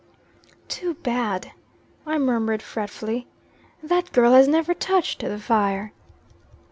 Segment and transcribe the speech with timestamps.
[0.67, 1.51] "Too bad!"
[2.07, 3.27] I murmured fretfully,
[3.83, 5.93] "that girl has never touched the fire."